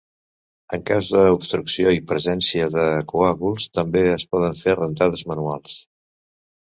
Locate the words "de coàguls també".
2.77-4.03